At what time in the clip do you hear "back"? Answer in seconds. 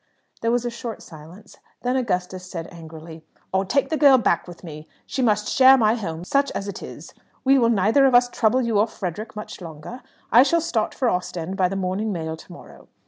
4.17-4.47